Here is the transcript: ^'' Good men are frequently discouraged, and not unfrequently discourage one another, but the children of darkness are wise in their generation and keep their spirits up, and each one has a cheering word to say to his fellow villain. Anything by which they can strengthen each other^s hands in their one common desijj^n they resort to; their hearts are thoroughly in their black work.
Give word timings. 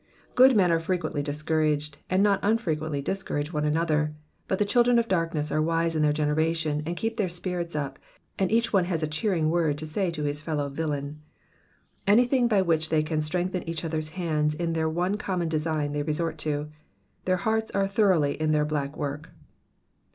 ^'' 0.31 0.35
Good 0.35 0.55
men 0.55 0.71
are 0.71 0.79
frequently 0.79 1.21
discouraged, 1.21 1.99
and 2.09 2.23
not 2.23 2.39
unfrequently 2.41 3.03
discourage 3.03 3.53
one 3.53 3.65
another, 3.65 4.15
but 4.47 4.57
the 4.57 4.65
children 4.65 4.97
of 4.97 5.07
darkness 5.07 5.51
are 5.51 5.61
wise 5.61 5.95
in 5.95 6.01
their 6.01 6.11
generation 6.11 6.81
and 6.87 6.97
keep 6.97 7.17
their 7.17 7.29
spirits 7.29 7.75
up, 7.75 7.99
and 8.39 8.51
each 8.51 8.73
one 8.73 8.85
has 8.85 9.03
a 9.03 9.07
cheering 9.07 9.51
word 9.51 9.77
to 9.77 9.85
say 9.85 10.09
to 10.09 10.23
his 10.23 10.41
fellow 10.41 10.69
villain. 10.69 11.21
Anything 12.07 12.47
by 12.47 12.63
which 12.63 12.89
they 12.89 13.03
can 13.03 13.21
strengthen 13.21 13.61
each 13.69 13.83
other^s 13.83 14.09
hands 14.09 14.55
in 14.55 14.73
their 14.73 14.89
one 14.89 15.17
common 15.17 15.47
desijj^n 15.49 15.93
they 15.93 16.01
resort 16.01 16.39
to; 16.39 16.71
their 17.25 17.37
hearts 17.37 17.69
are 17.75 17.85
thoroughly 17.87 18.33
in 18.41 18.49
their 18.53 18.65
black 18.65 18.97
work. 18.97 19.29